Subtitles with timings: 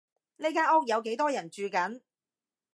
[0.37, 2.01] 呢間屋有幾多人住緊？